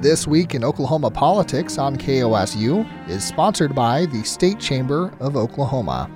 [0.00, 6.08] This Week in Oklahoma Politics on KOSU is sponsored by the State Chamber of Oklahoma.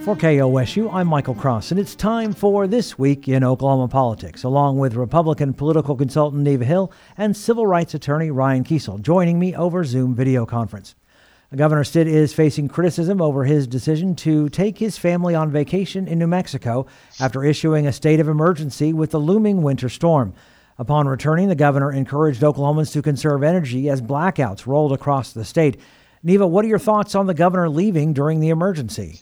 [0.00, 4.78] For KOSU, I'm Michael Cross, and it's time for This Week in Oklahoma Politics, along
[4.78, 9.82] with Republican political consultant Neva Hill and civil rights attorney Ryan Kiesel, joining me over
[9.84, 10.94] Zoom video conference.
[11.56, 16.18] Governor Stitt is facing criticism over his decision to take his family on vacation in
[16.18, 16.86] New Mexico
[17.20, 20.34] after issuing a state of emergency with the looming winter storm.
[20.78, 25.80] Upon returning, the governor encouraged Oklahomans to conserve energy as blackouts rolled across the state.
[26.24, 29.20] Neva, what are your thoughts on the governor leaving during the emergency?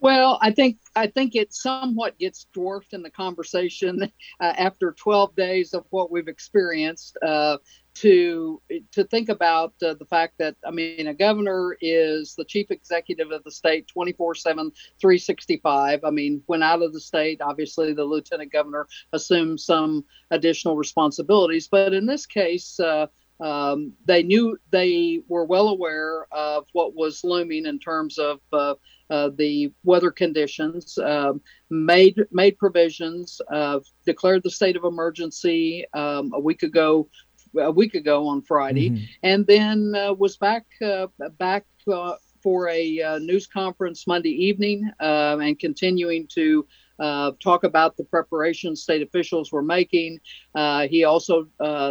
[0.00, 4.02] Well, I think I think it somewhat gets dwarfed in the conversation
[4.40, 7.16] uh, after 12 days of what we've experienced.
[7.22, 7.56] Uh,
[7.94, 8.60] to
[8.92, 13.30] to think about uh, the fact that I mean a governor is the chief executive
[13.30, 18.52] of the state 24/7 365 I mean when out of the state obviously the lieutenant
[18.52, 21.68] governor assumes some additional responsibilities.
[21.68, 23.06] But in this case uh,
[23.40, 28.74] um, they knew they were well aware of what was looming in terms of uh,
[29.10, 36.32] uh, the weather conditions, um, made made provisions, uh, declared the state of emergency um,
[36.34, 37.08] a week ago
[37.58, 39.04] a week ago on Friday, mm-hmm.
[39.22, 41.06] and then uh, was back uh,
[41.38, 46.66] back uh, for a uh, news conference Monday evening, and continuing to.
[46.96, 50.20] Uh, talk about the preparations state officials were making.
[50.54, 51.48] Uh, he also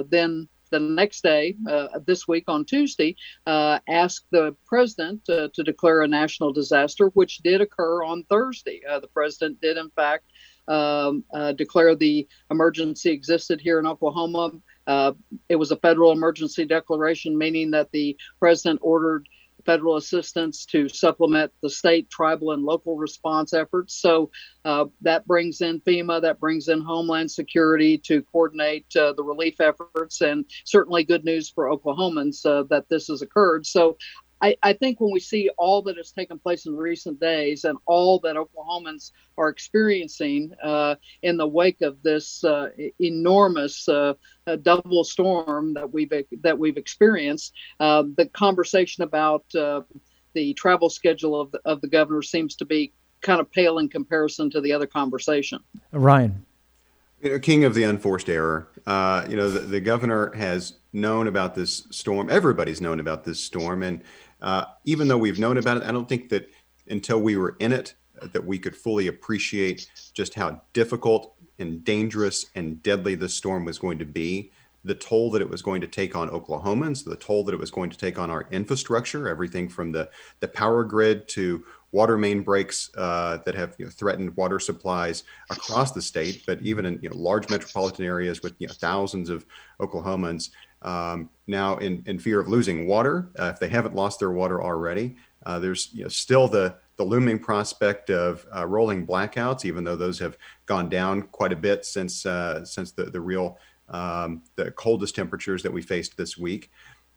[0.07, 5.63] then the next day, uh, this week on Tuesday, uh, asked the president uh, to
[5.63, 8.81] declare a national disaster, which did occur on Thursday.
[8.99, 10.25] the president did, in fact,
[10.67, 11.23] um,
[11.55, 14.51] declare the emergency existed here in Oklahoma.
[14.87, 15.13] Uh,
[15.49, 19.27] it was a federal emergency declaration, meaning that the president ordered
[19.65, 23.93] federal assistance to supplement the state, tribal, and local response efforts.
[23.93, 24.29] So
[24.65, 29.61] uh, that brings in FEMA, that brings in Homeland Security to coordinate uh, the relief
[29.61, 33.65] efforts, and certainly good news for Oklahomans uh, that this has occurred.
[33.65, 33.97] So
[34.43, 37.77] I, I, think when we see all that has taken place in recent days and
[37.85, 42.67] all that Oklahomans are experiencing uh, in the wake of this uh,
[42.99, 44.15] enormous uh,
[44.45, 46.11] uh double storm that we've
[46.41, 49.81] that we've experienced, uh, the conversation about uh,
[50.33, 53.87] the travel schedule of the, of the governor seems to be kind of pale in
[53.87, 55.59] comparison to the other conversation.
[55.93, 56.45] Ryan.
[57.21, 58.67] You know, king of the unforced error.
[59.29, 62.29] you know, the, the governor has known about this storm.
[62.29, 64.03] Everybody's known about this storm, and
[64.43, 66.49] uh, even though we've known about it, I don't think that
[66.87, 72.47] until we were in it that we could fully appreciate just how difficult and dangerous
[72.55, 74.51] and deadly this storm was going to be.
[74.85, 77.71] The toll that it was going to take on Oklahomans, the toll that it was
[77.71, 80.09] going to take on our infrastructure, everything from the,
[80.41, 85.23] the power grid to water main breaks uh, that have you know, threatened water supplies
[85.49, 89.29] across the state, but even in you know, large metropolitan areas with you know, thousands
[89.29, 89.45] of
[89.79, 90.49] Oklahomans
[90.83, 94.61] um, now in, in fear of losing water uh, if they haven't lost their water
[94.61, 95.15] already.
[95.45, 99.95] Uh, there's you know, still the, the looming prospect of uh, rolling blackouts, even though
[99.95, 103.57] those have gone down quite a bit since uh, since the, the real
[103.89, 106.71] um, the coldest temperatures that we faced this week.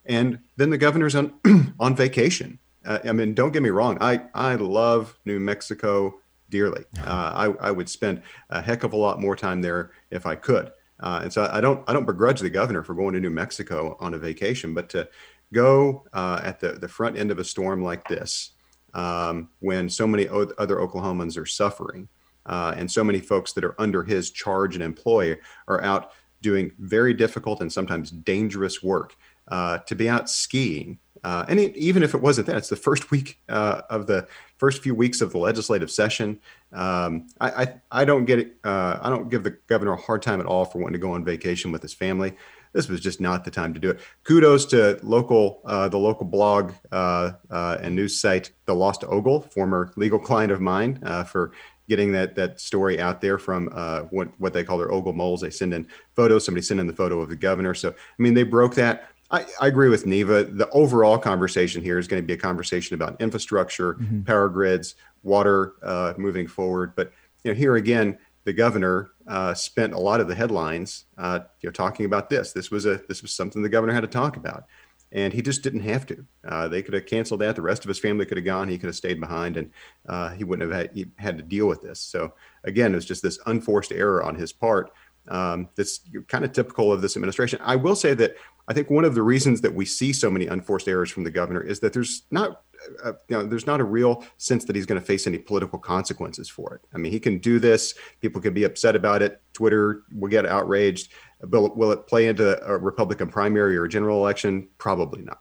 [0.04, 1.34] And then the governor's on
[1.78, 2.58] on vacation.
[2.84, 3.98] Uh, I mean, don't get me wrong.
[4.00, 6.84] I I love New Mexico dearly.
[6.98, 10.36] Uh, I I would spend a heck of a lot more time there if I
[10.36, 10.72] could.
[11.00, 13.96] Uh, and so I don't I don't begrudge the governor for going to New Mexico
[14.00, 15.08] on a vacation, but to
[15.52, 18.52] go uh, at the, the front end of a storm like this,
[18.94, 22.08] um, when so many o- other Oklahomans are suffering,
[22.46, 25.36] uh, and so many folks that are under his charge and employ
[25.68, 26.12] are out
[26.42, 29.16] doing very difficult and sometimes dangerous work,
[29.48, 32.76] uh, to be out skiing uh, and it, even if it wasn't that, it's the
[32.76, 34.28] first week uh, of the
[34.58, 36.38] first few weeks of the legislative session.
[36.72, 38.54] Um, I, I, I don't get it.
[38.62, 41.10] Uh, I don't give the governor a hard time at all for wanting to go
[41.10, 42.36] on vacation with his family.
[42.74, 44.00] This was just not the time to do it.
[44.22, 49.40] Kudos to local uh, the local blog uh, uh, and news site The Lost Ogle,
[49.40, 51.50] former legal client of mine, for
[51.88, 55.40] getting that that story out there from uh, what what they call their ogle moles.
[55.40, 56.44] They send in photos.
[56.44, 57.74] Somebody sent in the photo of the governor.
[57.74, 59.10] So I mean, they broke that.
[59.30, 60.44] I, I, agree with Neva.
[60.44, 64.22] The overall conversation here is going to be a conversation about infrastructure, mm-hmm.
[64.22, 66.94] power grids, water uh, moving forward.
[66.94, 67.12] But
[67.42, 71.68] you know, here again, the governor uh, spent a lot of the headlines, uh, you
[71.68, 72.52] know, talking about this.
[72.52, 74.64] This was a this was something the governor had to talk about,
[75.10, 76.24] and he just didn't have to.
[76.46, 77.56] Uh, they could have canceled that.
[77.56, 78.68] The rest of his family could have gone.
[78.68, 79.70] He could have stayed behind, and
[80.08, 81.98] uh, he wouldn't have had, had to deal with this.
[81.98, 84.92] So again, it was just this unforced error on his part
[85.28, 87.58] um, that's kind of typical of this administration.
[87.62, 88.36] I will say that
[88.68, 91.30] I think one of the reasons that we see so many unforced errors from the
[91.30, 92.62] governor is that there's not
[93.04, 95.78] uh, you know, there's not a real sense that he's going to face any political
[95.78, 96.80] consequences for it.
[96.94, 97.94] I mean, he can do this.
[98.20, 99.40] People can be upset about it.
[99.52, 101.12] Twitter will get outraged.
[101.42, 104.68] But will it play into a Republican primary or a general election?
[104.78, 105.40] Probably not.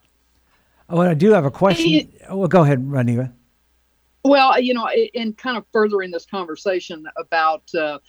[0.90, 2.12] Oh, and I do have a question.
[2.30, 3.32] Oh, well, go ahead, Raniva.
[4.28, 8.00] Well, you know, in kind of furthering this conversation about uh,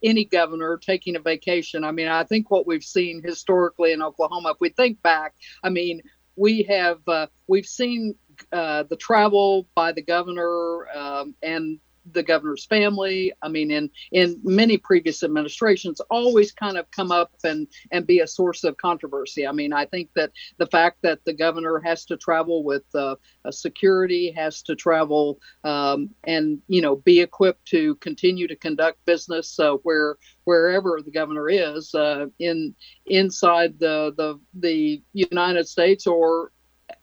[0.00, 4.50] any governor taking a vacation, I mean, I think what we've seen historically in Oklahoma,
[4.50, 5.34] if we think back,
[5.64, 6.02] I mean,
[6.36, 8.14] we have uh, we've seen
[8.52, 11.80] uh, the travel by the governor um, and
[12.12, 13.32] the governor's family.
[13.42, 18.20] I mean, in in many previous administrations, always kind of come up and and be
[18.20, 19.46] a source of controversy.
[19.46, 23.16] I mean, I think that the fact that the governor has to travel with uh,
[23.50, 29.58] security, has to travel um, and you know be equipped to continue to conduct business
[29.58, 32.74] uh, where wherever the governor is uh, in
[33.06, 36.52] inside the the the United States or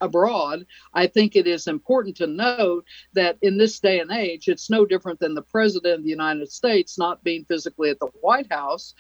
[0.02, 4.70] abroad, I think it is important to note that in this day and age, it's
[4.70, 8.52] no different than the president of the United States not being physically at the White
[8.52, 8.94] House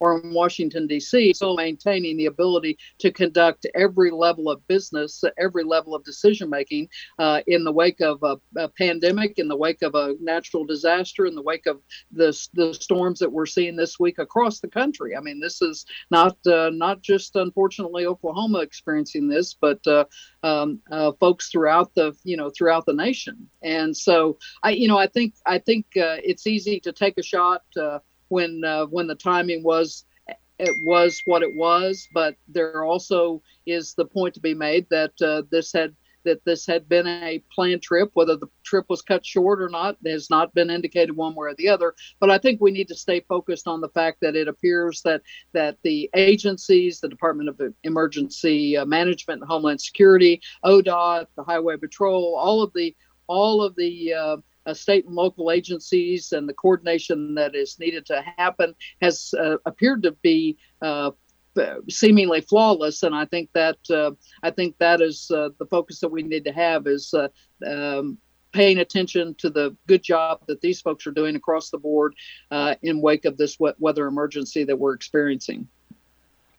[0.00, 5.62] or in Washington, D.C., still maintaining the ability to conduct every level of business, every
[5.62, 6.88] level of decision making
[7.18, 11.26] uh, in the wake of a, a, pandemic, in the wake of a natural disaster,
[11.26, 11.80] in the wake of
[12.12, 15.14] the, the storms that we're seeing this week across the country.
[15.16, 20.04] I mean, this is not uh, not just unfortunately Oklahoma experiencing this, but uh,
[20.42, 23.48] um, uh, folks throughout the you know throughout the nation.
[23.62, 27.22] And so I you know I think I think uh, it's easy to take a
[27.22, 27.98] shot uh,
[28.30, 30.04] when uh, when the timing was
[30.58, 32.08] it was what it was.
[32.12, 36.66] But there also is the point to be made that uh, this had that this
[36.66, 38.10] had been a planned trip.
[38.12, 41.54] Whether the trip was cut short or not has not been indicated one way or
[41.54, 41.94] the other.
[42.20, 45.22] But I think we need to stay focused on the fact that it appears that
[45.52, 52.36] that the agencies, the Department of Emergency uh, Management, Homeland Security, ODOT, the Highway Patrol,
[52.36, 52.94] all of the
[53.26, 54.36] all of the uh,
[54.66, 59.56] uh, state and local agencies and the coordination that is needed to happen has uh,
[59.66, 61.10] appeared to be uh,
[61.88, 63.02] seemingly flawless.
[63.02, 64.12] And i think that uh,
[64.42, 67.28] i think that is uh, the focus that we need to have is uh,
[67.66, 68.18] um,
[68.52, 72.14] paying attention to the good job that these folks are doing across the board
[72.82, 75.68] in wake of this weather emergency that we're experiencing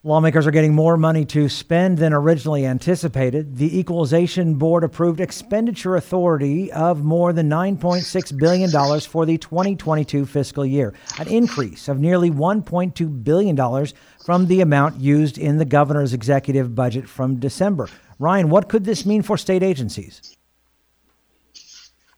[0.03, 3.57] Lawmakers are getting more money to spend than originally anticipated.
[3.57, 8.71] The Equalization Board approved expenditure authority of more than $9.6 billion
[9.01, 13.85] for the 2022 fiscal year, an increase of nearly $1.2 billion
[14.25, 17.87] from the amount used in the governor's executive budget from December.
[18.17, 20.35] Ryan, what could this mean for state agencies?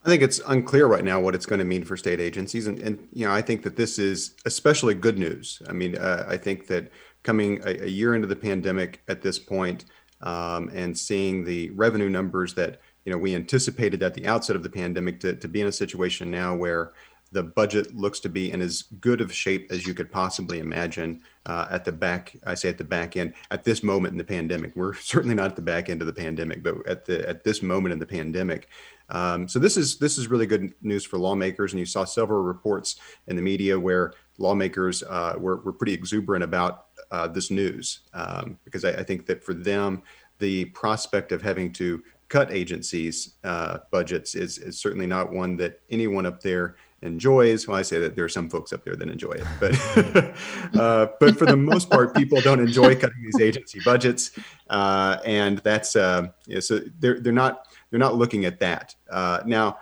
[0.04, 2.78] I think it's unclear right now what it's going to mean for state agencies, and,
[2.78, 5.62] and you know I think that this is especially good news.
[5.66, 6.90] I mean, uh, I think that
[7.22, 9.86] coming a, a, year into the pandemic at this point,
[10.20, 14.62] um, and seeing the revenue numbers that you know we anticipated at the outset of
[14.62, 16.92] the pandemic to, to be in a situation now where
[17.32, 21.20] the budget looks to be in as good of shape as you could possibly imagine
[21.46, 24.24] uh, at the back i say at the back end at this moment in the
[24.24, 27.42] pandemic we're certainly not at the back end of the pandemic but at the at
[27.42, 28.68] this moment in the pandemic
[29.10, 32.42] um, so this is this is really good news for lawmakers and you saw several
[32.42, 32.96] reports
[33.26, 38.58] in the media where lawmakers uh, were, were pretty exuberant about uh, this news um,
[38.64, 40.02] because I, I, think that for them,
[40.38, 45.80] the prospect of having to cut agencies' uh, budgets is, is certainly not one that
[45.90, 47.68] anyone up there enjoys.
[47.68, 49.74] Well, I say that there are some folks up there that enjoy it, but
[50.80, 54.32] uh, but for the most part, people don't enjoy cutting these agency budgets,
[54.70, 59.40] uh, and that's uh, yeah, so they're they're not they're not looking at that uh,
[59.46, 59.78] now.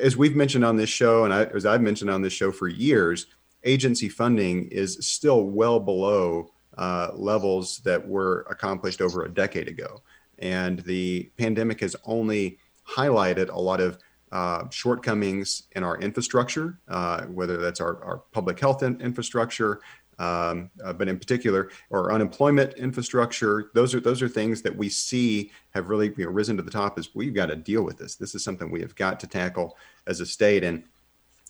[0.00, 2.66] As we've mentioned on this show, and I, as I've mentioned on this show for
[2.66, 3.26] years,
[3.62, 10.02] agency funding is still well below uh, levels that were accomplished over a decade ago.
[10.40, 13.98] And the pandemic has only highlighted a lot of
[14.34, 19.80] uh, shortcomings in our infrastructure, uh, whether that's our, our public health in- infrastructure,
[20.18, 23.70] um, uh, but in particular, our unemployment infrastructure.
[23.74, 26.70] Those are those are things that we see have really you know, risen to the
[26.70, 26.98] top.
[26.98, 28.16] As we've got to deal with this.
[28.16, 29.76] This is something we have got to tackle
[30.08, 30.64] as a state.
[30.64, 30.82] And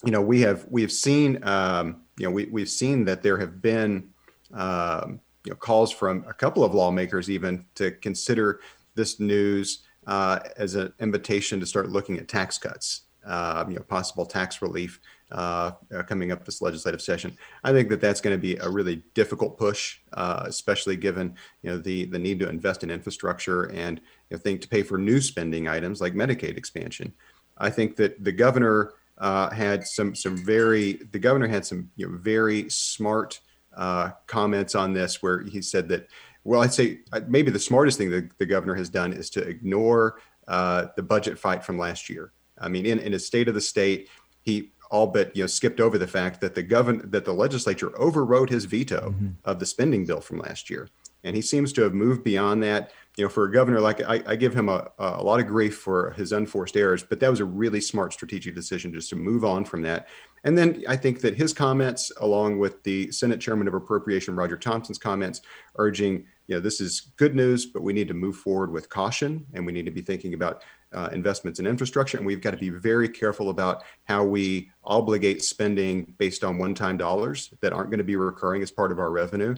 [0.05, 3.39] you know, we have we have seen um, you know we we've seen that there
[3.39, 4.11] have been
[4.53, 8.61] um, you know, calls from a couple of lawmakers even to consider
[8.95, 13.83] this news uh, as an invitation to start looking at tax cuts, uh, you know,
[13.83, 15.01] possible tax relief
[15.33, 15.73] uh,
[16.07, 17.37] coming up this legislative session.
[17.65, 21.71] I think that that's going to be a really difficult push, uh, especially given you
[21.71, 24.99] know the the need to invest in infrastructure and you know, think to pay for
[24.99, 27.13] new spending items like Medicaid expansion.
[27.59, 32.09] I think that the governor uh, had some some very the governor had some you
[32.09, 33.41] know, very smart
[33.77, 36.09] uh, comments on this where he said that,
[36.45, 39.41] well, I'd say uh, maybe the smartest thing that the governor has done is to
[39.41, 42.33] ignore uh, the budget fight from last year.
[42.59, 44.09] I mean, in, in his state of the state,
[44.43, 47.99] he all but you know skipped over the fact that the govern that the legislature
[47.99, 49.29] overrode his veto mm-hmm.
[49.45, 50.89] of the spending bill from last year,
[51.25, 52.93] and he seems to have moved beyond that.
[53.17, 55.77] You know, for a governor like I, I give him a, a lot of grief
[55.77, 59.45] for his unforced errors, but that was a really smart strategic decision just to move
[59.45, 60.09] on from that.
[60.43, 64.57] And then I think that his comments, along with the Senate Chairman of Appropriation Roger
[64.57, 65.43] Thompson's comments,
[65.77, 69.47] urging you know this is good news, but we need to move forward with caution,
[69.55, 70.63] and we need to be thinking about
[70.93, 75.43] uh, investments in infrastructure, and we've got to be very careful about how we obligate
[75.43, 79.11] spending based on one-time dollars that aren't going to be recurring as part of our
[79.11, 79.55] revenue.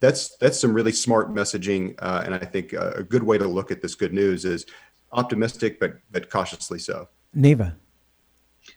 [0.00, 3.46] That's that's some really smart messaging, uh, and I think uh, a good way to
[3.46, 4.66] look at this good news is
[5.12, 7.08] optimistic but but cautiously so.
[7.34, 7.76] Neva.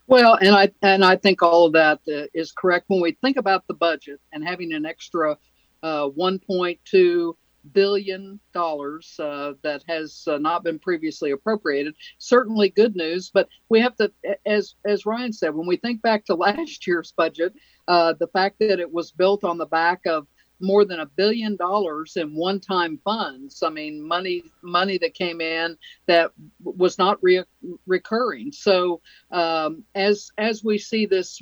[0.08, 3.38] Well, and I and I think all of that uh, is correct when we think
[3.38, 5.38] about the budget and having an extra
[5.84, 7.34] uh, 1.2
[7.74, 11.94] billion dollars uh, that has uh, not been previously appropriated.
[12.18, 14.12] Certainly good news, but we have to,
[14.46, 17.54] as as Ryan said, when we think back to last year's budget,
[17.88, 20.28] uh, the fact that it was built on the back of
[20.62, 23.64] more than a billion dollars in one-time funds.
[23.64, 25.78] I mean, money money that came in
[26.08, 26.32] that
[26.64, 27.44] was not re-
[27.86, 28.52] recurring.
[28.52, 29.02] So
[29.32, 31.42] um, as as we see this,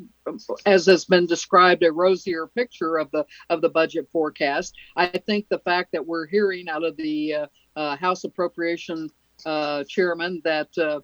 [0.66, 5.48] as has been described, a rosier picture of the of the budget forecast, I think
[5.50, 9.10] the fact that we're hearing out of the uh, uh, House Appropriation
[9.46, 11.02] uh, Chairman that uh,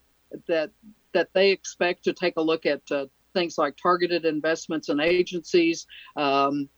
[0.47, 0.71] that
[1.13, 5.85] that they expect to take a look at uh, things like targeted investments in agencies.
[6.15, 6.69] Um,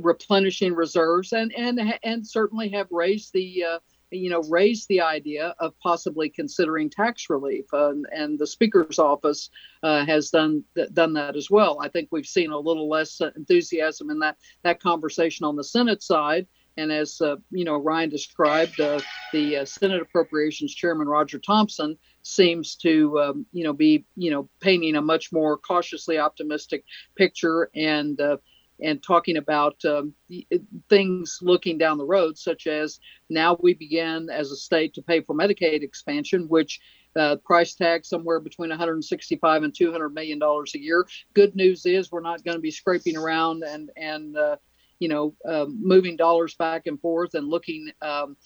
[0.00, 3.78] replenishing reserves and and and certainly have raised the uh,
[4.12, 7.64] you know raised the idea of possibly considering tax relief.
[7.72, 9.50] Uh, and the speaker's office
[9.82, 11.78] uh, has done done that as well.
[11.80, 16.02] I think we've seen a little less enthusiasm in that that conversation on the senate
[16.02, 16.46] side.
[16.76, 19.00] And as uh, you know ryan described uh,
[19.32, 24.48] the uh, senate appropriations chairman roger thompson seems to um, you know be you know
[24.60, 26.84] painting a much more cautiously optimistic
[27.14, 28.22] picture and
[28.82, 30.12] and talking about um,
[30.88, 35.20] things looking down the road, such as now we begin as a state to pay
[35.20, 36.80] for Medicaid expansion, which
[37.16, 41.06] uh, price tag somewhere between 165 and 200 million dollars a year.
[41.34, 44.56] Good news is we're not going to be scraping around and and uh,
[44.98, 48.36] you know uh, moving dollars back and forth and looking um,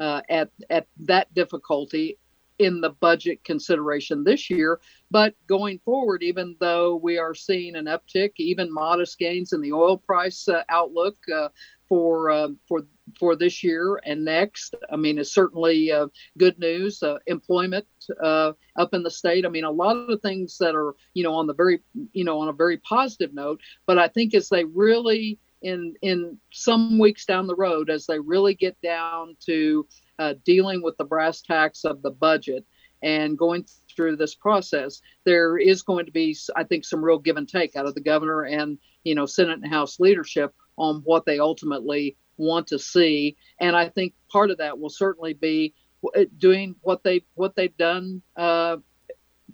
[0.00, 2.18] uh, at at that difficulty
[2.58, 4.80] in the budget consideration this year.
[5.10, 9.72] But going forward, even though we are seeing an uptick, even modest gains in the
[9.72, 11.48] oil price uh, outlook uh,
[11.88, 12.82] for uh, for
[13.20, 16.08] for this year and next, I mean, it's certainly uh,
[16.38, 17.02] good news.
[17.02, 17.86] Uh, employment
[18.22, 19.46] uh, up in the state.
[19.46, 21.80] I mean, a lot of the things that are you know on the very
[22.12, 23.60] you know on a very positive note.
[23.86, 28.18] But I think as they really in in some weeks down the road, as they
[28.18, 29.86] really get down to
[30.18, 32.64] uh, dealing with the brass tacks of the budget
[33.02, 37.36] and going through this process, there is going to be, I think, some real give
[37.36, 41.24] and take out of the governor and you know Senate and House leadership on what
[41.24, 43.36] they ultimately want to see.
[43.60, 45.74] And I think part of that will certainly be
[46.14, 48.78] uh, doing what they what they've done uh,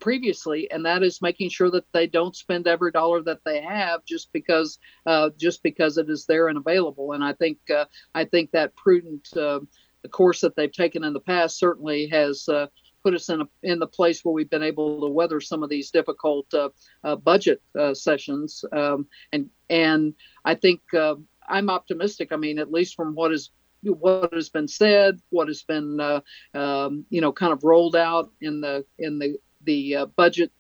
[0.00, 4.04] previously, and that is making sure that they don't spend every dollar that they have
[4.04, 7.12] just because uh, just because it is there and available.
[7.12, 9.60] And I think uh, I think that prudent uh,
[10.02, 12.66] the course that they've taken in the past certainly has uh,
[13.02, 15.68] put us in a, in the place where we've been able to weather some of
[15.68, 16.68] these difficult uh,
[17.04, 18.64] uh, budget uh, sessions.
[18.72, 21.16] Um, and and I think uh,
[21.48, 22.32] I'm optimistic.
[22.32, 23.50] I mean, at least from what is
[23.82, 26.20] what has been said, what has been uh,
[26.54, 30.52] um, you know kind of rolled out in the in the the budget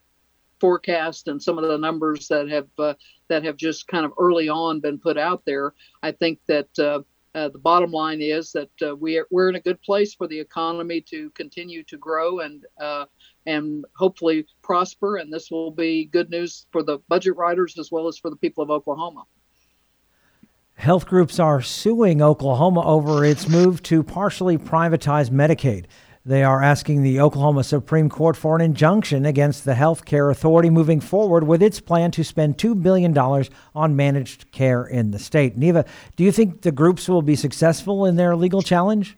[0.60, 2.68] forecast and some of the numbers that have
[3.28, 5.74] that have just kind of early on been put out there.
[6.02, 9.60] I think that uh, the bottom line is that uh, we are, we're in a
[9.60, 13.06] good place for the economy to continue to grow and uh,
[13.46, 15.16] and hopefully prosper.
[15.16, 18.36] And this will be good news for the budget writers as well as for the
[18.36, 19.24] people of Oklahoma.
[20.74, 25.86] Health groups are suing Oklahoma over its move to partially privatize Medicaid.
[26.24, 30.70] They are asking the Oklahoma Supreme Court for an injunction against the Health Care Authority
[30.70, 35.56] moving forward with its plan to spend $2 billion on managed care in the state.
[35.56, 39.16] Neva, do you think the groups will be successful in their legal challenge?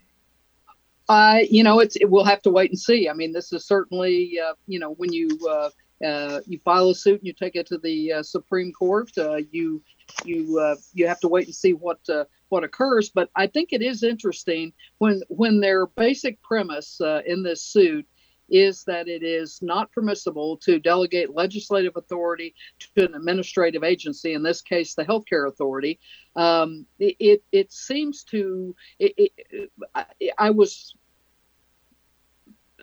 [1.07, 3.11] Uh, you know, it's it, we'll have to wait and see.
[3.11, 5.69] I mean, this is certainly, uh, you know, when you uh,
[6.05, 9.39] uh, you file a suit and you take it to the uh, Supreme Court, uh,
[9.51, 9.83] you
[10.25, 13.11] you uh, you have to wait and see what uh, what occurs.
[13.11, 18.07] But I think it is interesting when when their basic premise uh, in this suit
[18.51, 24.43] is that it is not permissible to delegate legislative authority to an administrative agency, in
[24.43, 25.99] this case, the healthcare authority.
[26.37, 30.05] Um, it, it, it seems to, it, it, I,
[30.39, 30.95] I was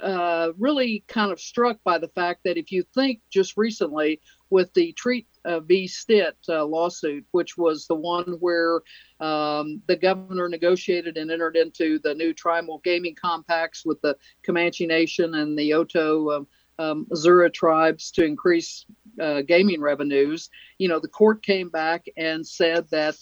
[0.02, 4.74] uh, really kind of struck by the fact that if you think just recently with
[4.74, 5.88] the Treat uh, v.
[5.88, 8.82] Stitt uh, lawsuit, which was the one where
[9.20, 14.86] um, the governor negotiated and entered into the new tribal gaming compacts with the Comanche
[14.86, 16.48] Nation and the Otoe um,
[16.80, 18.86] um, Missouri tribes to increase
[19.20, 20.50] uh, gaming revenues.
[20.78, 23.18] You know, the court came back and said that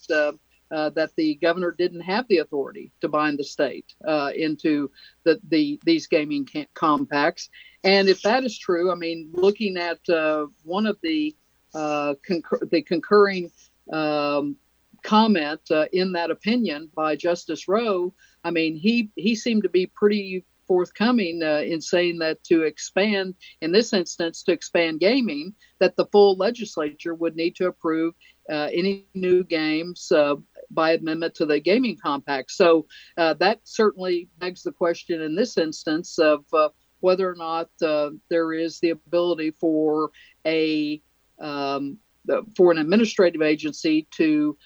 [0.72, 4.92] uh, that the governor didn't have the authority to bind the state uh, into
[5.24, 7.50] the, the these gaming compacts.
[7.84, 11.36] And if that is true, I mean, looking at uh, one of the
[11.74, 13.52] uh, concur- the concurring
[13.92, 14.58] um,
[15.04, 19.88] comment uh, in that opinion by Justice Rowe, I mean, he he seemed to be
[19.88, 25.96] pretty forthcoming uh, in saying that to expand, in this instance, to expand gaming, that
[25.96, 28.14] the full legislature would need to approve
[28.52, 30.36] uh, any new games uh,
[30.72, 32.52] by amendment to the gaming compact.
[32.52, 32.86] So
[33.18, 38.12] uh, that certainly begs the question in this instance of uh, whether or not uh,
[38.30, 40.12] there is the ability for
[40.46, 41.02] a
[41.40, 41.98] um,
[42.56, 44.58] for an administrative agency to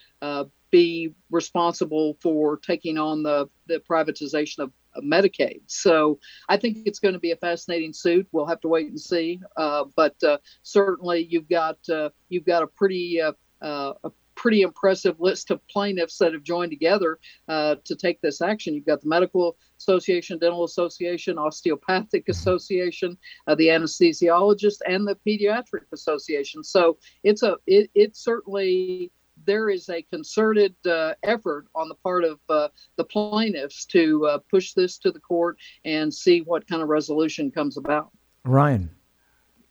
[0.73, 4.71] be responsible for taking on the, the privatization of
[5.03, 5.61] Medicaid.
[5.67, 6.19] So
[6.49, 8.27] I think it's going to be a fascinating suit.
[8.31, 9.39] We'll have to wait and see.
[9.55, 14.11] Uh, but uh, certainly, you've got uh, you've got a pretty uh, uh, a
[14.43, 18.73] pretty impressive list of plaintiffs that have joined together uh, to take this action.
[18.73, 26.61] You've got the Medical Association, Dental Association, Osteopathic Association, the Anesthesiologist, and the Pediatric Association.
[26.61, 29.13] So it's a it, it's certainly
[29.45, 34.39] there is a concerted uh, effort on the part of uh, the plaintiffs to uh,
[34.51, 38.09] push this to the court and see what kind of resolution comes about.
[38.43, 38.89] Ryan.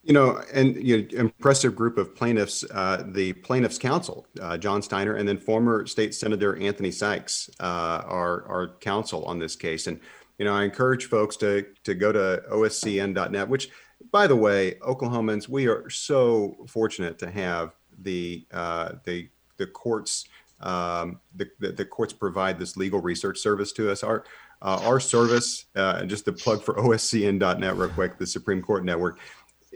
[0.03, 4.81] You know, and you know, impressive group of plaintiffs, uh, the Plaintiffs' Counsel, uh, John
[4.81, 9.87] Steiner, and then former State Senator Anthony Sykes uh, are are counsel on this case.
[9.87, 9.99] And
[10.37, 13.47] you know, I encourage folks to to go to oscn.net.
[13.47, 13.69] Which,
[14.11, 18.45] by the way, Oklahomans, we are so fortunate to have the
[19.05, 20.25] the the courts
[20.63, 24.01] um, the, the, the, courts provide this legal research service to us.
[24.01, 24.23] Our
[24.61, 29.19] uh, our service, uh, just to plug for OSCN.net real quick, the Supreme Court Network,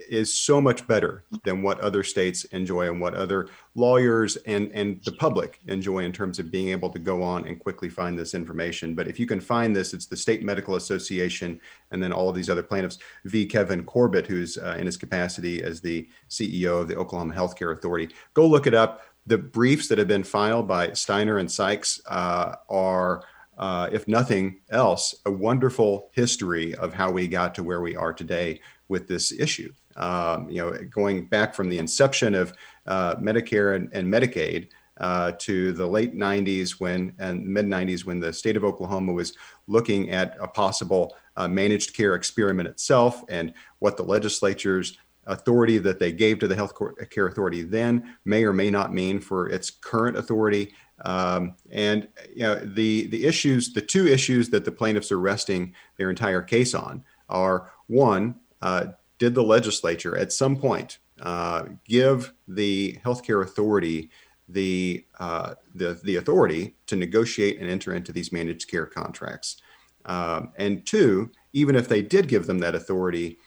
[0.10, 5.04] is so much better than what other states enjoy and what other lawyers and, and
[5.04, 8.34] the public enjoy in terms of being able to go on and quickly find this
[8.34, 8.94] information.
[8.94, 11.60] But if you can find this, it's the State Medical Association
[11.92, 13.46] and then all of these other plaintiffs, v.
[13.46, 18.14] Kevin Corbett, who's uh, in his capacity as the CEO of the Oklahoma Healthcare Authority.
[18.34, 22.56] Go look it up the briefs that have been filed by Steiner and Sykes uh,
[22.70, 23.24] are,
[23.58, 28.14] uh, if nothing else, a wonderful history of how we got to where we are
[28.14, 29.72] today with this issue.
[29.98, 32.54] Um, you know, going back from the inception of
[32.86, 38.20] uh, Medicare and, and Medicaid uh, to the late 90s when and mid 90s when
[38.20, 39.34] the state of Oklahoma was
[39.68, 46.00] looking at a possible uh, managed care experiment itself and what the legislatures authority that
[46.00, 46.74] they gave to the health
[47.10, 50.74] care authority then may or may not mean for its current authority.
[51.02, 55.76] Um, and you know, the the issues, the two issues that the plaintiffs are resting
[55.98, 58.88] their entire case on are one, uh,
[59.20, 64.10] did the legislature at some point uh, give the healthcare authority
[64.50, 69.58] the, uh, the the authority to negotiate and enter into these managed care contracts?
[70.06, 73.38] Um, and two, even if they did give them that authority,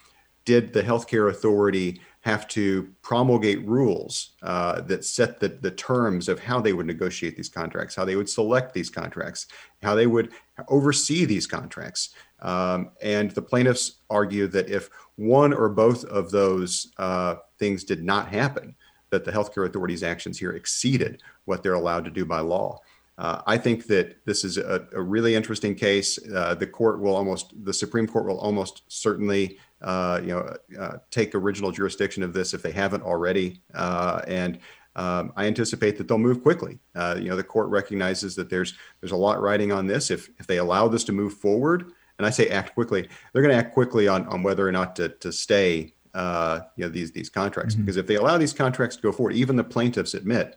[0.45, 6.39] did the healthcare authority have to promulgate rules uh, that set the, the terms of
[6.39, 9.47] how they would negotiate these contracts, how they would select these contracts,
[9.83, 10.31] how they would
[10.69, 12.11] oversee these contracts.
[12.43, 18.03] Um, and the plaintiffs argue that if one or both of those uh, things did
[18.03, 18.75] not happen,
[19.11, 22.79] that the healthcare authority's actions here exceeded what they're allowed to do by law.
[23.19, 26.19] Uh, I think that this is a, a really interesting case.
[26.35, 30.99] Uh, the court will almost, the Supreme Court will almost certainly uh, you know, uh,
[31.11, 33.61] take original jurisdiction of this if they haven't already.
[33.75, 34.59] Uh, and
[34.97, 36.79] um, I anticipate that they'll move quickly.
[36.95, 40.11] Uh, you know, the court recognizes that there's there's a lot riding on this.
[40.11, 43.55] If if they allow this to move forward, and I say act quickly, they're going
[43.55, 45.95] to act quickly on on whether or not to to stay.
[46.13, 47.85] Uh, you know these these contracts mm-hmm.
[47.85, 50.57] because if they allow these contracts to go forward, even the plaintiffs admit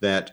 [0.00, 0.32] that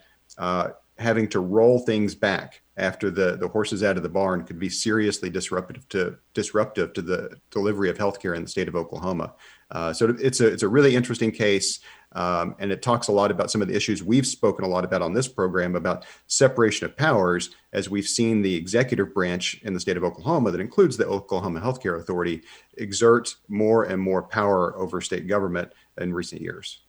[1.02, 4.70] having to roll things back after the, the horses out of the barn could be
[4.70, 9.34] seriously disruptive to disruptive to the delivery of healthcare in the state of Oklahoma.
[9.72, 11.80] Uh, so it's a it's a really interesting case,
[12.14, 14.84] um, and it talks a lot about some of the issues we've spoken a lot
[14.84, 19.74] about on this program about separation of powers, as we've seen the executive branch in
[19.74, 22.42] the state of Oklahoma, that includes the Oklahoma Healthcare Authority,
[22.78, 26.82] exert more and more power over state government in recent years.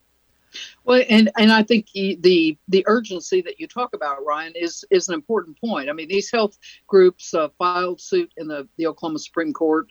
[0.85, 5.08] Well, and and I think the the urgency that you talk about, Ryan, is is
[5.08, 5.88] an important point.
[5.88, 9.88] I mean, these health groups uh, filed suit in the the Oklahoma Supreme Court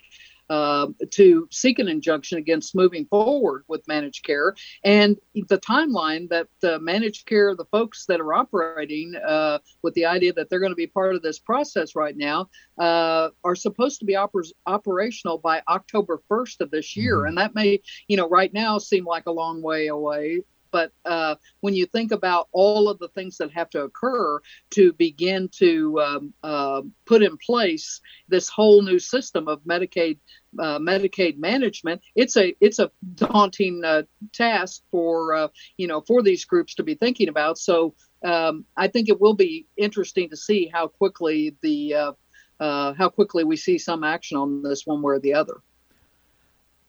[0.51, 4.53] uh, to seek an injunction against moving forward with managed care.
[4.83, 10.05] And the timeline that uh, managed care, the folks that are operating uh, with the
[10.05, 13.99] idea that they're going to be part of this process right now, uh, are supposed
[13.99, 17.19] to be oper- operational by October 1st of this year.
[17.19, 17.27] Mm-hmm.
[17.27, 20.41] And that may, you know, right now seem like a long way away.
[20.71, 24.39] But uh, when you think about all of the things that have to occur
[24.71, 30.17] to begin to um, uh, put in place this whole new system of Medicaid
[30.59, 34.03] uh, Medicaid management, it's a it's a daunting uh,
[34.33, 37.57] task for uh, you know for these groups to be thinking about.
[37.57, 42.15] So um, I think it will be interesting to see how quickly the
[42.59, 45.61] uh, how quickly we see some action on this one way or the other.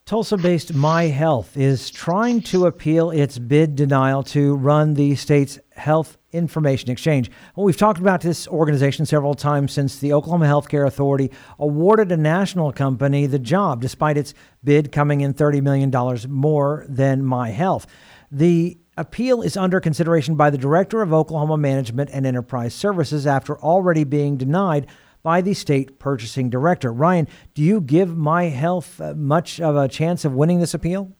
[0.05, 5.61] Tulsa based My Health is trying to appeal its bid denial to run the state's
[5.77, 7.31] health information exchange.
[7.55, 12.17] Well, we've talked about this organization several times since the Oklahoma Healthcare Authority awarded a
[12.17, 14.35] national company the job, despite its
[14.65, 15.93] bid coming in $30 million
[16.29, 17.87] more than My Health.
[18.33, 23.57] The appeal is under consideration by the Director of Oklahoma Management and Enterprise Services after
[23.59, 24.88] already being denied
[25.23, 26.93] by the state purchasing director.
[26.93, 31.13] Ryan, do you give My Health uh, much of a chance of winning this appeal?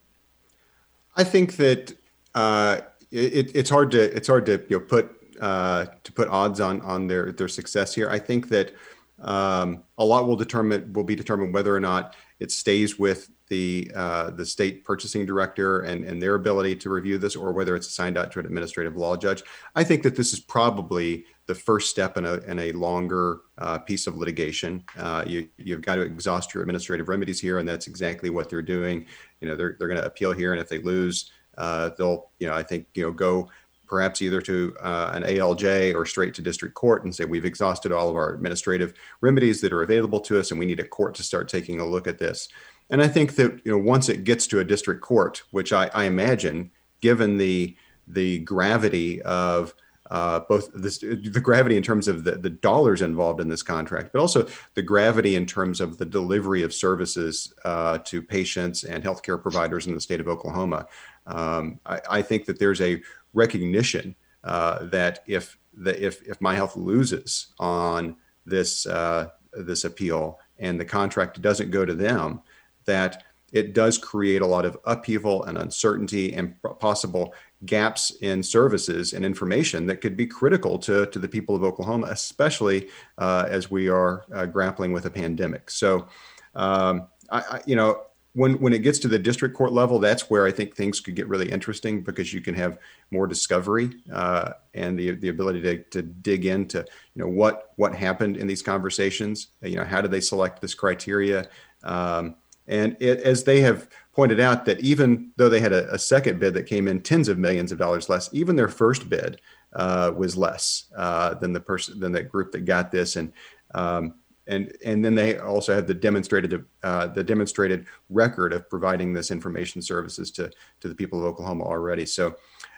[1.17, 1.95] I think that
[2.35, 6.61] uh, it, it's hard to it's hard to you know put uh, to put odds
[6.61, 8.09] on on their their success here.
[8.11, 8.75] I think that
[9.21, 13.93] um, a lot will determine will be determined whether or not it stays with the
[13.95, 17.87] uh, the state purchasing director and, and their ability to review this, or whether it's
[17.87, 19.43] assigned out to an administrative law judge.
[19.75, 23.79] I think that this is probably the first step in a, in a longer uh,
[23.81, 24.83] piece of litigation.
[24.97, 28.63] Uh, you, you've got to exhaust your administrative remedies here, and that's exactly what they're
[28.63, 29.05] doing.
[29.41, 32.47] You know, they're, they're going to appeal here, and if they lose, uh, they'll, you
[32.47, 33.51] know, I think, you know, go
[33.93, 37.93] perhaps either to uh, an ALJ or straight to district court and say we've exhausted
[37.93, 41.15] all of our administrative remedies that are available to us, and we need a court
[41.17, 42.49] to start taking a look at this.
[42.93, 45.91] And I think that you know once it gets to a district court, which I,
[45.95, 47.75] I imagine, given the
[48.07, 49.75] the gravity of
[50.11, 54.13] uh, both this, the gravity in terms of the, the dollars involved in this contract,
[54.13, 59.03] but also the gravity in terms of the delivery of services uh, to patients and
[59.03, 60.87] healthcare providers in the state of Oklahoma.
[61.27, 63.01] Um, I, I, think that there's a
[63.33, 70.39] recognition uh, that if the, if if my health loses on this uh, this appeal
[70.59, 72.43] and the contract doesn't go to them,
[72.85, 77.35] that it does create a lot of upheaval and uncertainty and possible
[77.67, 82.09] gaps in services and information that could be critical to, to the people of Oklahoma,
[82.11, 85.71] especially uh, as we are uh, grappling with a pandemic.
[85.71, 86.09] So,
[86.55, 88.03] um, I, I, you know,
[88.35, 91.15] when when it gets to the district court level, that's where I think things could
[91.15, 92.79] get really interesting because you can have
[93.11, 97.95] more discovery uh, and the the ability to, to dig into you know what what
[97.95, 99.49] happened in these conversations.
[99.61, 101.49] You know, how did they select this criteria?
[101.83, 105.99] Um, and it, as they have pointed out, that even though they had a, a,
[105.99, 109.41] second bid that came in tens of millions of dollars less, even their first bid
[109.75, 113.17] uh, was less uh, than the person than the group that got this.
[113.17, 113.33] And
[113.75, 114.15] um,
[114.47, 119.31] and and then they also have the demonstrated uh, the demonstrated record of providing this
[119.31, 122.07] information services to to the people of Oklahoma already.
[122.07, 122.37] So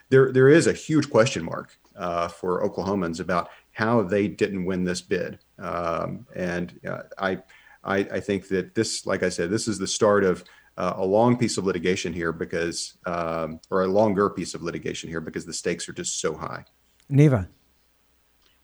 [0.08, 4.84] there there is a huge question mark uh, for Oklahomans about how they didn't win
[4.84, 5.38] this bid.
[5.58, 7.38] Um, and uh, I
[7.84, 10.44] I, I, think that this, like I said, this is the start of
[10.76, 15.08] uh, a long piece of litigation here because, um, or a longer piece of litigation
[15.08, 16.64] here because the stakes are just so high.
[17.08, 17.48] Neva.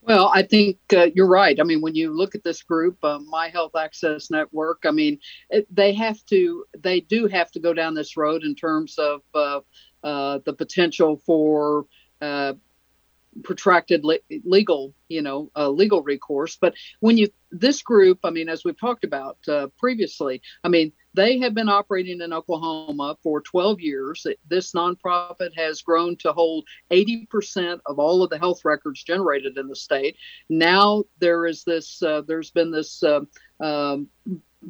[0.03, 1.61] Well, I think uh, you're right.
[1.61, 5.19] I mean, when you look at this group, uh, My Health Access Network, I mean,
[5.51, 9.21] it, they have to, they do have to go down this road in terms of
[9.35, 9.61] uh,
[10.03, 11.85] uh the potential for
[12.23, 12.55] uh,
[13.43, 16.57] protracted le- legal, you know, uh, legal recourse.
[16.61, 20.93] But when you this group, I mean, as we've talked about uh, previously, I mean,
[21.15, 24.27] they have been operating in Oklahoma for 12 years.
[24.49, 29.67] This nonprofit has grown to hold 80% of all of the health records generated in
[29.67, 30.17] the state.
[30.49, 33.23] Now there is this, uh, there's been this uh,
[33.61, 34.09] um,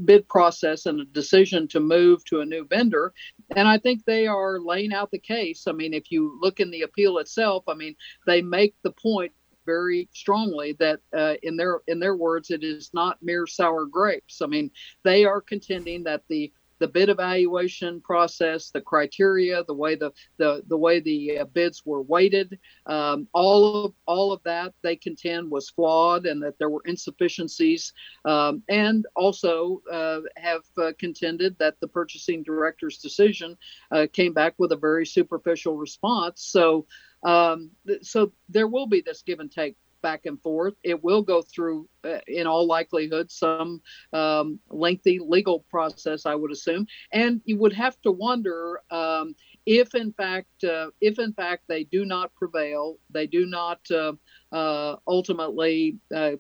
[0.05, 3.13] bid process and a decision to move to a new vendor.
[3.57, 5.65] And I think they are laying out the case.
[5.67, 9.33] I mean, if you look in the appeal itself, I mean, they make the point
[9.67, 14.41] very strongly that uh, in their in their words it is not mere sour grapes
[14.43, 14.71] i mean
[15.05, 20.63] they are contending that the the bid evaluation process, the criteria, the way the the,
[20.67, 25.51] the way the uh, bids were weighted, um, all of all of that they contend
[25.51, 27.93] was flawed and that there were insufficiencies,
[28.25, 33.57] um, and also uh, have uh, contended that the purchasing director's decision
[33.93, 36.43] uh, came back with a very superficial response.
[36.43, 36.87] So.
[37.23, 40.75] Um, so there will be this give and take back and forth.
[40.83, 43.81] It will go through, uh, in all likelihood, some
[44.13, 46.87] um, lengthy legal process, I would assume.
[47.13, 49.35] And you would have to wonder um,
[49.67, 54.13] if, in fact, uh, if in fact they do not prevail, they do not uh,
[54.53, 56.33] uh ultimately uh,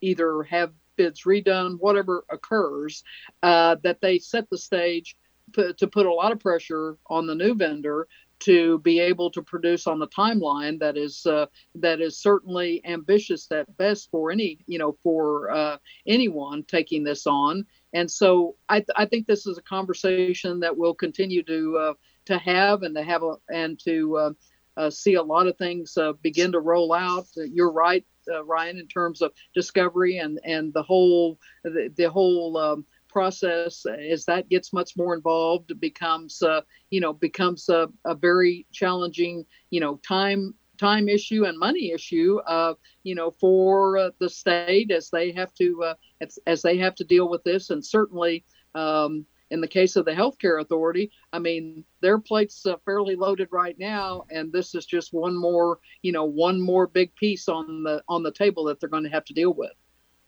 [0.00, 3.02] either have bids redone, whatever occurs,
[3.42, 5.16] that they set the stage
[5.54, 8.08] to put a lot of pressure on the new vendor
[8.40, 13.50] to be able to produce on the timeline that is uh, that is certainly ambitious
[13.50, 17.64] at best for any you know for uh, anyone taking this on.
[17.92, 21.94] And so I, th- I think this is a conversation that we'll continue to uh,
[22.26, 24.30] to have and to have a, and to uh,
[24.76, 27.26] uh, see a lot of things uh, begin to roll out.
[27.36, 28.04] You're right,
[28.44, 32.84] Ryan, in terms of discovery and and the whole the, the whole um,
[33.16, 38.66] process as that gets much more involved becomes uh, you know becomes a, a, very
[38.72, 42.74] challenging you know time time issue and money issue uh,
[43.04, 46.94] you know for uh, the state as they have to uh, as, as, they have
[46.94, 47.70] to deal with this.
[47.70, 52.74] And certainly um, in the case of the healthcare authority i mean their plate's uh,
[52.84, 57.14] fairly loaded right now and this is just one more you know one more big
[57.14, 59.76] piece on the on the table that they're going to have to deal with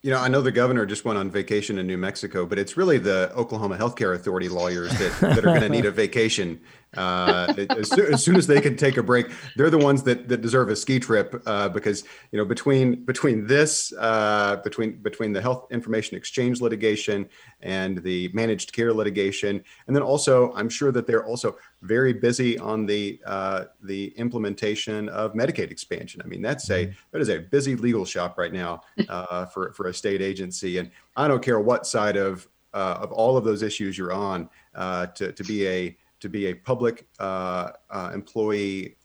[0.02, 2.76] you know, I know the governor just went on vacation in New Mexico, but it's
[2.76, 6.61] really the Oklahoma Healthcare Authority lawyers that, that are going to need a vacation
[6.96, 9.31] uh, as, soon, as, soon, as they can take a break.
[9.57, 13.46] They're the ones that, that deserve a ski trip uh, because you know between between
[13.46, 17.29] this uh, between between the health information exchange litigation
[17.61, 22.59] and the managed care litigation, and then also I'm sure that they're also very busy
[22.59, 26.22] on the uh, the implementation of Medicaid expansion.
[26.24, 26.92] I mean, that's a mm-hmm.
[27.12, 30.90] that is a busy legal shop right now uh, for for a state agency, and
[31.16, 35.07] I don't care what side of uh, of all of those issues you're on uh,
[35.07, 38.96] to to be a to be a public uh, uh, employee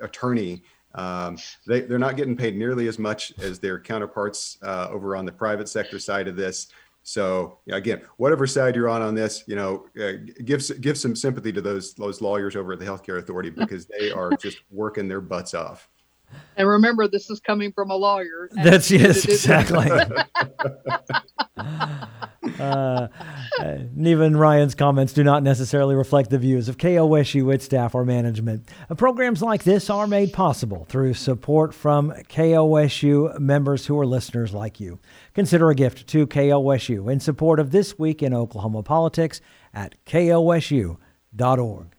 [0.00, 0.62] attorney.
[0.94, 1.36] Um,
[1.66, 5.68] they, they're not getting paid nearly as much as their counterparts over on the private
[5.68, 6.68] sector side of this.
[7.04, 10.12] So again, whatever side you're on on this, you know, uh,
[10.44, 14.10] give give some sympathy to those those lawyers over at the Healthcare Authority because they
[14.10, 15.88] are just working their butts off.
[16.56, 18.48] And remember, this is coming from a lawyer.
[18.52, 19.90] That's yes, exactly.
[22.60, 23.08] uh,
[23.60, 27.94] uh, Neva and Ryan's comments do not necessarily reflect the views of KOSU, its staff,
[27.94, 28.68] or management.
[28.88, 34.52] Uh, programs like this are made possible through support from KOSU members who are listeners
[34.52, 34.98] like you.
[35.34, 39.40] Consider a gift to KOSU in support of This Week in Oklahoma Politics
[39.72, 41.93] at kosu.org.